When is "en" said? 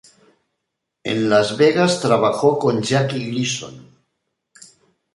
1.03-1.29